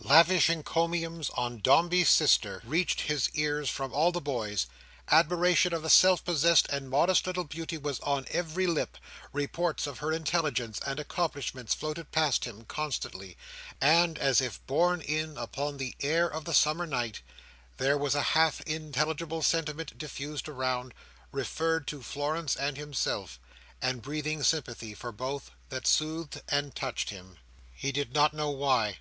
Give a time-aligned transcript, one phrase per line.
[0.00, 4.66] Lavish encomiums on "Dombey's sister" reached his ears from all the boys:
[5.10, 8.98] admiration of the self possessed and modest little beauty was on every lip:
[9.32, 13.34] reports of her intelligence and accomplishments floated past him, constantly;
[13.80, 17.22] and, as if borne in upon the air of the summer night,
[17.78, 20.92] there was a half intelligible sentiment diffused around,
[21.32, 23.40] referring to Florence and himself,
[23.80, 27.38] and breathing sympathy for both, that soothed and touched him.
[27.72, 28.98] He did not know why.